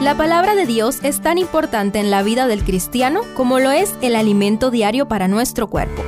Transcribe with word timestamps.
La 0.00 0.14
palabra 0.14 0.54
de 0.54 0.66
Dios 0.66 0.98
es 1.02 1.22
tan 1.22 1.38
importante 1.38 1.98
en 1.98 2.10
la 2.10 2.22
vida 2.22 2.46
del 2.46 2.64
cristiano 2.64 3.22
como 3.34 3.60
lo 3.60 3.70
es 3.70 3.94
el 4.02 4.14
alimento 4.14 4.70
diario 4.70 5.08
para 5.08 5.26
nuestro 5.26 5.68
cuerpo. 5.68 6.02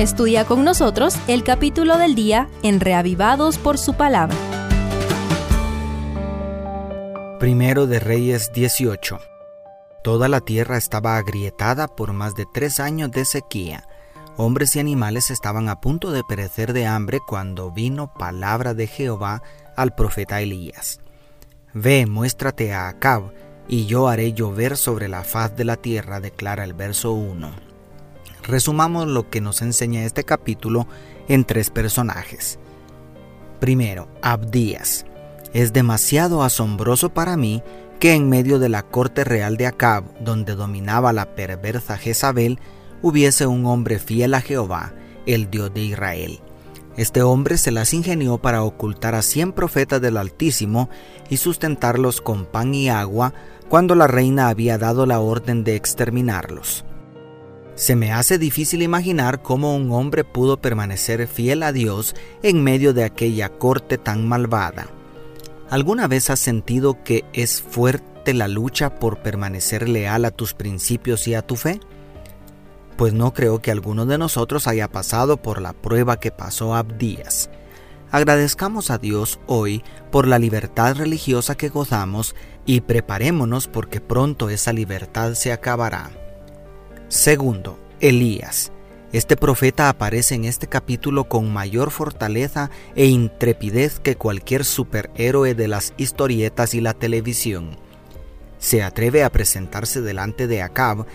Estudia 0.00 0.44
con 0.44 0.64
nosotros 0.64 1.16
el 1.28 1.44
capítulo 1.44 1.98
del 1.98 2.16
día 2.16 2.48
en 2.64 2.80
Reavivados 2.80 3.58
por 3.58 3.78
su 3.78 3.94
palabra. 3.94 4.36
Primero 7.38 7.86
de 7.86 8.00
Reyes 8.00 8.50
18. 8.52 9.20
Toda 10.02 10.28
la 10.28 10.40
tierra 10.40 10.76
estaba 10.76 11.16
agrietada 11.16 11.86
por 11.86 12.12
más 12.12 12.34
de 12.34 12.44
tres 12.52 12.80
años 12.80 13.12
de 13.12 13.24
sequía. 13.24 13.86
Hombres 14.36 14.74
y 14.74 14.80
animales 14.80 15.30
estaban 15.30 15.68
a 15.68 15.80
punto 15.80 16.10
de 16.10 16.24
perecer 16.24 16.72
de 16.72 16.86
hambre 16.86 17.20
cuando 17.24 17.70
vino 17.70 18.12
palabra 18.12 18.74
de 18.74 18.88
Jehová 18.88 19.42
al 19.76 19.94
profeta 19.94 20.40
Elías. 20.40 20.98
Ve, 21.80 22.06
muéstrate 22.06 22.72
a 22.72 22.88
Acab, 22.88 23.32
y 23.68 23.86
yo 23.86 24.08
haré 24.08 24.32
llover 24.32 24.76
sobre 24.76 25.06
la 25.06 25.22
faz 25.22 25.54
de 25.54 25.64
la 25.64 25.76
tierra, 25.76 26.18
declara 26.18 26.64
el 26.64 26.74
verso 26.74 27.12
1. 27.12 27.52
Resumamos 28.42 29.06
lo 29.06 29.30
que 29.30 29.40
nos 29.40 29.62
enseña 29.62 30.04
este 30.04 30.24
capítulo 30.24 30.88
en 31.28 31.44
tres 31.44 31.70
personajes. 31.70 32.58
Primero, 33.60 34.08
Abdías. 34.22 35.06
Es 35.52 35.72
demasiado 35.72 36.42
asombroso 36.42 37.10
para 37.10 37.36
mí 37.36 37.62
que 38.00 38.14
en 38.14 38.28
medio 38.28 38.58
de 38.58 38.70
la 38.70 38.82
corte 38.82 39.22
real 39.22 39.56
de 39.56 39.68
Acab, 39.68 40.02
donde 40.18 40.56
dominaba 40.56 41.12
la 41.12 41.36
perversa 41.36 41.96
Jezabel, 41.96 42.58
hubiese 43.02 43.46
un 43.46 43.66
hombre 43.66 44.00
fiel 44.00 44.34
a 44.34 44.40
Jehová, 44.40 44.94
el 45.26 45.48
Dios 45.48 45.72
de 45.72 45.82
Israel. 45.82 46.40
Este 46.98 47.22
hombre 47.22 47.58
se 47.58 47.70
las 47.70 47.94
ingenió 47.94 48.38
para 48.38 48.64
ocultar 48.64 49.14
a 49.14 49.22
cien 49.22 49.52
profetas 49.52 50.00
del 50.00 50.16
Altísimo 50.16 50.90
y 51.30 51.36
sustentarlos 51.36 52.20
con 52.20 52.44
pan 52.44 52.74
y 52.74 52.88
agua 52.88 53.34
cuando 53.68 53.94
la 53.94 54.08
reina 54.08 54.48
había 54.48 54.78
dado 54.78 55.06
la 55.06 55.20
orden 55.20 55.62
de 55.62 55.76
exterminarlos. 55.76 56.84
Se 57.76 57.94
me 57.94 58.10
hace 58.10 58.36
difícil 58.36 58.82
imaginar 58.82 59.42
cómo 59.42 59.76
un 59.76 59.92
hombre 59.92 60.24
pudo 60.24 60.60
permanecer 60.60 61.28
fiel 61.28 61.62
a 61.62 61.70
Dios 61.70 62.16
en 62.42 62.64
medio 62.64 62.92
de 62.92 63.04
aquella 63.04 63.48
corte 63.48 63.96
tan 63.96 64.26
malvada. 64.26 64.88
¿Alguna 65.70 66.08
vez 66.08 66.30
has 66.30 66.40
sentido 66.40 67.04
que 67.04 67.24
es 67.32 67.62
fuerte 67.62 68.34
la 68.34 68.48
lucha 68.48 68.96
por 68.96 69.22
permanecer 69.22 69.88
leal 69.88 70.24
a 70.24 70.32
tus 70.32 70.52
principios 70.52 71.28
y 71.28 71.34
a 71.34 71.42
tu 71.42 71.54
fe? 71.54 71.78
Pues 72.98 73.14
no 73.14 73.32
creo 73.32 73.62
que 73.62 73.70
alguno 73.70 74.06
de 74.06 74.18
nosotros 74.18 74.66
haya 74.66 74.88
pasado 74.88 75.36
por 75.36 75.62
la 75.62 75.72
prueba 75.72 76.18
que 76.18 76.32
pasó 76.32 76.74
Abdías. 76.74 77.48
Agradezcamos 78.10 78.90
a 78.90 78.98
Dios 78.98 79.38
hoy 79.46 79.84
por 80.10 80.26
la 80.26 80.40
libertad 80.40 80.96
religiosa 80.96 81.56
que 81.56 81.68
gozamos 81.68 82.34
y 82.66 82.80
preparémonos 82.80 83.68
porque 83.68 84.00
pronto 84.00 84.50
esa 84.50 84.72
libertad 84.72 85.34
se 85.34 85.52
acabará. 85.52 86.10
Segundo, 87.06 87.78
Elías. 88.00 88.72
Este 89.12 89.36
profeta 89.36 89.88
aparece 89.88 90.34
en 90.34 90.44
este 90.44 90.66
capítulo 90.66 91.28
con 91.28 91.52
mayor 91.52 91.92
fortaleza 91.92 92.68
e 92.96 93.06
intrepidez 93.06 94.00
que 94.00 94.16
cualquier 94.16 94.64
superhéroe 94.64 95.54
de 95.54 95.68
las 95.68 95.94
historietas 95.98 96.74
y 96.74 96.80
la 96.80 96.94
televisión. 96.94 97.76
Se 98.58 98.82
atreve 98.82 99.22
a 99.22 99.30
presentarse 99.30 100.00
delante 100.00 100.48
de 100.48 100.62
Acab 100.62 101.06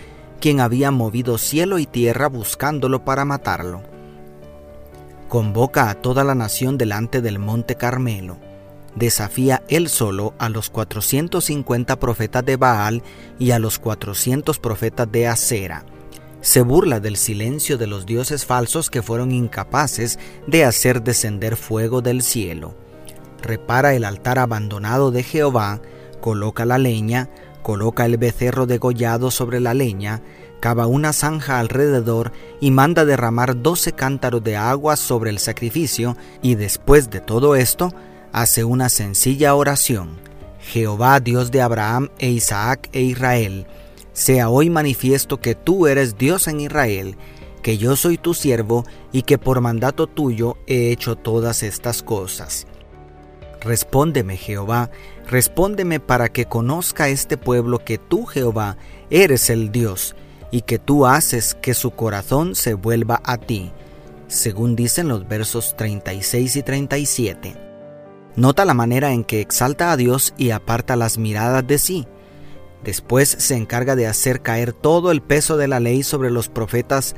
quien 0.44 0.60
había 0.60 0.90
movido 0.90 1.38
cielo 1.38 1.78
y 1.78 1.86
tierra 1.86 2.28
buscándolo 2.28 3.02
para 3.02 3.24
matarlo. 3.24 3.80
Convoca 5.26 5.88
a 5.88 5.94
toda 5.94 6.22
la 6.22 6.34
nación 6.34 6.76
delante 6.76 7.22
del 7.22 7.38
monte 7.38 7.76
Carmelo. 7.76 8.36
Desafía 8.94 9.62
él 9.68 9.88
solo 9.88 10.34
a 10.38 10.50
los 10.50 10.68
450 10.68 11.98
profetas 11.98 12.44
de 12.44 12.58
Baal 12.58 13.02
y 13.38 13.52
a 13.52 13.58
los 13.58 13.78
400 13.78 14.58
profetas 14.58 15.10
de 15.10 15.28
Acera. 15.28 15.86
Se 16.42 16.60
burla 16.60 17.00
del 17.00 17.16
silencio 17.16 17.78
de 17.78 17.86
los 17.86 18.04
dioses 18.04 18.44
falsos 18.44 18.90
que 18.90 19.00
fueron 19.00 19.32
incapaces 19.32 20.18
de 20.46 20.66
hacer 20.66 21.02
descender 21.02 21.56
fuego 21.56 22.02
del 22.02 22.20
cielo. 22.20 22.74
Repara 23.40 23.94
el 23.94 24.04
altar 24.04 24.38
abandonado 24.38 25.10
de 25.10 25.22
Jehová, 25.22 25.80
coloca 26.20 26.66
la 26.66 26.76
leña, 26.76 27.30
coloca 27.64 28.04
el 28.04 28.18
becerro 28.18 28.66
degollado 28.66 29.32
sobre 29.32 29.58
la 29.58 29.72
leña, 29.74 30.22
cava 30.60 30.86
una 30.86 31.14
zanja 31.14 31.58
alrededor 31.58 32.30
y 32.60 32.70
manda 32.70 33.04
derramar 33.04 33.62
doce 33.62 33.92
cántaros 33.92 34.44
de 34.44 34.54
agua 34.54 34.96
sobre 34.96 35.30
el 35.30 35.38
sacrificio, 35.38 36.16
y 36.42 36.54
después 36.54 37.10
de 37.10 37.20
todo 37.20 37.56
esto, 37.56 37.92
hace 38.32 38.64
una 38.64 38.90
sencilla 38.90 39.54
oración. 39.54 40.10
Jehová 40.60 41.20
Dios 41.20 41.50
de 41.50 41.62
Abraham 41.62 42.10
e 42.18 42.30
Isaac 42.30 42.90
e 42.92 43.00
Israel, 43.00 43.66
sea 44.12 44.50
hoy 44.50 44.68
manifiesto 44.68 45.40
que 45.40 45.54
tú 45.54 45.86
eres 45.86 46.18
Dios 46.18 46.48
en 46.48 46.60
Israel, 46.60 47.16
que 47.62 47.78
yo 47.78 47.96
soy 47.96 48.18
tu 48.18 48.34
siervo 48.34 48.84
y 49.10 49.22
que 49.22 49.38
por 49.38 49.62
mandato 49.62 50.06
tuyo 50.06 50.58
he 50.66 50.92
hecho 50.92 51.16
todas 51.16 51.62
estas 51.62 52.02
cosas. 52.02 52.66
Respóndeme, 53.64 54.36
Jehová, 54.36 54.90
respóndeme 55.26 55.98
para 55.98 56.28
que 56.28 56.44
conozca 56.44 57.08
este 57.08 57.38
pueblo 57.38 57.78
que 57.78 57.96
tú, 57.96 58.26
Jehová, 58.26 58.76
eres 59.08 59.48
el 59.48 59.72
Dios, 59.72 60.14
y 60.50 60.62
que 60.62 60.78
tú 60.78 61.06
haces 61.06 61.54
que 61.54 61.72
su 61.72 61.92
corazón 61.92 62.54
se 62.54 62.74
vuelva 62.74 63.22
a 63.24 63.38
ti, 63.38 63.72
según 64.28 64.76
dicen 64.76 65.08
los 65.08 65.26
versos 65.26 65.76
36 65.76 66.56
y 66.56 66.62
37. 66.62 67.56
Nota 68.36 68.64
la 68.66 68.74
manera 68.74 69.12
en 69.12 69.24
que 69.24 69.40
exalta 69.40 69.92
a 69.92 69.96
Dios 69.96 70.34
y 70.36 70.50
aparta 70.50 70.94
las 70.94 71.16
miradas 71.16 71.66
de 71.66 71.78
sí. 71.78 72.06
Después 72.84 73.28
se 73.30 73.56
encarga 73.56 73.96
de 73.96 74.06
hacer 74.06 74.42
caer 74.42 74.74
todo 74.74 75.10
el 75.10 75.22
peso 75.22 75.56
de 75.56 75.68
la 75.68 75.80
ley 75.80 76.02
sobre 76.02 76.30
los 76.30 76.50
profetas 76.50 77.16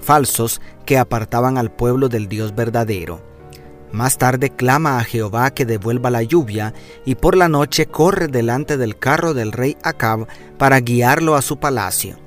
falsos 0.00 0.60
que 0.86 0.96
apartaban 0.96 1.58
al 1.58 1.72
pueblo 1.72 2.08
del 2.08 2.28
Dios 2.28 2.54
verdadero. 2.54 3.27
Más 3.92 4.18
tarde 4.18 4.50
clama 4.50 4.98
a 4.98 5.04
Jehová 5.04 5.50
que 5.52 5.64
devuelva 5.64 6.10
la 6.10 6.22
lluvia, 6.22 6.74
y 7.04 7.14
por 7.14 7.36
la 7.36 7.48
noche 7.48 7.86
corre 7.86 8.28
delante 8.28 8.76
del 8.76 8.98
carro 8.98 9.34
del 9.34 9.52
rey 9.52 9.76
Acab 9.82 10.26
para 10.58 10.80
guiarlo 10.80 11.34
a 11.36 11.42
su 11.42 11.58
palacio. 11.58 12.18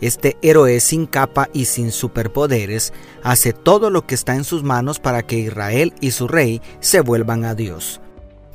Este 0.00 0.36
héroe 0.42 0.78
sin 0.80 1.06
capa 1.06 1.48
y 1.54 1.64
sin 1.64 1.90
superpoderes 1.90 2.92
hace 3.22 3.54
todo 3.54 3.88
lo 3.88 4.06
que 4.06 4.14
está 4.14 4.34
en 4.34 4.44
sus 4.44 4.62
manos 4.62 5.00
para 5.00 5.22
que 5.22 5.38
Israel 5.38 5.94
y 6.00 6.10
su 6.10 6.28
rey 6.28 6.60
se 6.80 7.00
vuelvan 7.00 7.44
a 7.44 7.54
Dios. 7.54 8.02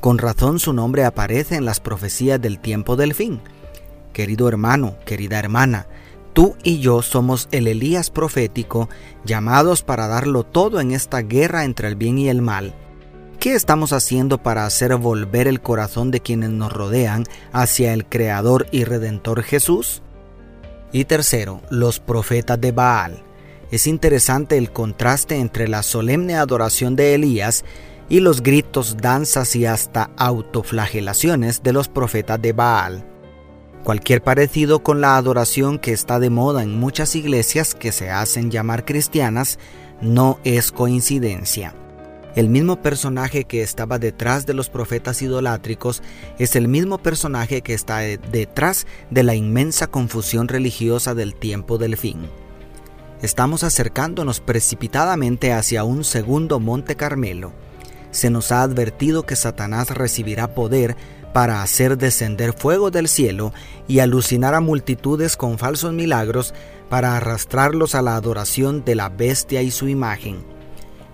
Con 0.00 0.18
razón 0.18 0.60
su 0.60 0.72
nombre 0.72 1.04
aparece 1.04 1.56
en 1.56 1.64
las 1.64 1.80
profecías 1.80 2.40
del 2.40 2.60
tiempo 2.60 2.94
del 2.94 3.14
fin. 3.14 3.40
Querido 4.12 4.48
hermano, 4.48 4.96
querida 5.04 5.38
hermana, 5.38 5.86
Tú 6.32 6.56
y 6.62 6.78
yo 6.78 7.02
somos 7.02 7.48
el 7.52 7.68
Elías 7.68 8.10
profético, 8.10 8.88
llamados 9.24 9.82
para 9.82 10.08
darlo 10.08 10.44
todo 10.44 10.80
en 10.80 10.92
esta 10.92 11.20
guerra 11.20 11.64
entre 11.64 11.88
el 11.88 11.96
bien 11.96 12.18
y 12.18 12.28
el 12.28 12.40
mal. 12.40 12.74
¿Qué 13.38 13.54
estamos 13.54 13.92
haciendo 13.92 14.38
para 14.38 14.64
hacer 14.64 14.94
volver 14.96 15.46
el 15.46 15.60
corazón 15.60 16.10
de 16.10 16.20
quienes 16.20 16.50
nos 16.50 16.72
rodean 16.72 17.24
hacia 17.52 17.92
el 17.92 18.06
Creador 18.06 18.66
y 18.70 18.84
Redentor 18.84 19.42
Jesús? 19.42 20.00
Y 20.92 21.04
tercero, 21.04 21.60
los 21.68 22.00
profetas 22.00 22.60
de 22.60 22.72
Baal. 22.72 23.24
Es 23.70 23.86
interesante 23.86 24.56
el 24.58 24.70
contraste 24.72 25.36
entre 25.36 25.66
la 25.66 25.82
solemne 25.82 26.36
adoración 26.36 26.94
de 26.94 27.14
Elías 27.14 27.64
y 28.08 28.20
los 28.20 28.42
gritos, 28.42 28.96
danzas 28.98 29.56
y 29.56 29.66
hasta 29.66 30.10
autoflagelaciones 30.16 31.62
de 31.62 31.72
los 31.72 31.88
profetas 31.88 32.40
de 32.40 32.52
Baal. 32.52 33.11
Cualquier 33.84 34.22
parecido 34.22 34.84
con 34.84 35.00
la 35.00 35.16
adoración 35.16 35.80
que 35.80 35.92
está 35.92 36.20
de 36.20 36.30
moda 36.30 36.62
en 36.62 36.78
muchas 36.78 37.16
iglesias 37.16 37.74
que 37.74 37.90
se 37.90 38.10
hacen 38.10 38.52
llamar 38.52 38.84
cristianas 38.84 39.58
no 40.00 40.38
es 40.44 40.70
coincidencia. 40.70 41.74
El 42.36 42.48
mismo 42.48 42.80
personaje 42.80 43.42
que 43.44 43.60
estaba 43.60 43.98
detrás 43.98 44.46
de 44.46 44.54
los 44.54 44.70
profetas 44.70 45.20
idolátricos 45.20 46.00
es 46.38 46.54
el 46.54 46.68
mismo 46.68 46.98
personaje 46.98 47.62
que 47.62 47.74
está 47.74 47.98
detrás 47.98 48.86
de 49.10 49.24
la 49.24 49.34
inmensa 49.34 49.88
confusión 49.88 50.46
religiosa 50.46 51.14
del 51.14 51.34
tiempo 51.34 51.76
del 51.76 51.96
fin. 51.96 52.28
Estamos 53.20 53.64
acercándonos 53.64 54.40
precipitadamente 54.40 55.52
hacia 55.52 55.82
un 55.82 56.04
segundo 56.04 56.60
Monte 56.60 56.94
Carmelo. 56.94 57.52
Se 58.12 58.30
nos 58.30 58.52
ha 58.52 58.62
advertido 58.62 59.24
que 59.24 59.36
Satanás 59.36 59.90
recibirá 59.90 60.54
poder 60.54 60.96
para 61.32 61.62
hacer 61.62 61.96
descender 61.96 62.52
fuego 62.52 62.90
del 62.90 63.08
cielo 63.08 63.52
y 63.88 64.00
alucinar 64.00 64.54
a 64.54 64.60
multitudes 64.60 65.36
con 65.36 65.58
falsos 65.58 65.92
milagros 65.92 66.54
para 66.88 67.16
arrastrarlos 67.16 67.94
a 67.94 68.02
la 68.02 68.16
adoración 68.16 68.84
de 68.84 68.94
la 68.94 69.08
bestia 69.08 69.62
y 69.62 69.70
su 69.70 69.88
imagen. 69.88 70.44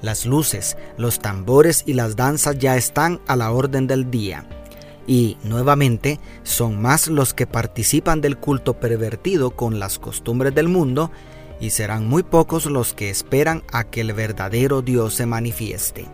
Las 0.02 0.26
luces, 0.26 0.76
los 0.96 1.18
tambores 1.18 1.82
y 1.86 1.94
las 1.94 2.16
danzas 2.16 2.58
ya 2.58 2.76
están 2.76 3.20
a 3.26 3.36
la 3.36 3.50
orden 3.50 3.86
del 3.86 4.10
día. 4.10 4.46
Y, 5.06 5.38
nuevamente, 5.42 6.20
son 6.42 6.80
más 6.80 7.08
los 7.08 7.32
que 7.32 7.46
participan 7.46 8.20
del 8.20 8.36
culto 8.36 8.74
pervertido 8.78 9.52
con 9.52 9.78
las 9.78 9.98
costumbres 9.98 10.54
del 10.54 10.68
mundo, 10.68 11.10
y 11.60 11.70
serán 11.70 12.06
muy 12.06 12.22
pocos 12.22 12.66
los 12.66 12.94
que 12.94 13.10
esperan 13.10 13.64
a 13.72 13.84
que 13.84 14.02
el 14.02 14.12
verdadero 14.12 14.82
Dios 14.82 15.14
se 15.14 15.26
manifieste. 15.26 16.06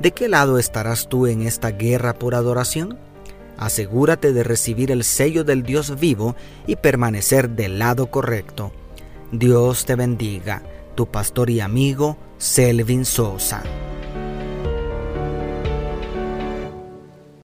¿De 0.00 0.12
qué 0.12 0.28
lado 0.28 0.58
estarás 0.58 1.08
tú 1.08 1.26
en 1.26 1.42
esta 1.42 1.70
guerra 1.72 2.14
por 2.14 2.34
adoración? 2.34 2.98
Asegúrate 3.56 4.32
de 4.32 4.42
recibir 4.42 4.90
el 4.90 5.04
sello 5.04 5.44
del 5.44 5.62
Dios 5.62 5.98
vivo 6.00 6.36
y 6.66 6.76
permanecer 6.76 7.50
del 7.50 7.78
lado 7.78 8.06
correcto. 8.10 8.72
Dios 9.30 9.86
te 9.86 9.94
bendiga, 9.94 10.62
tu 10.94 11.06
pastor 11.06 11.50
y 11.50 11.60
amigo 11.60 12.18
Selvin 12.38 13.04
Sosa. 13.04 13.62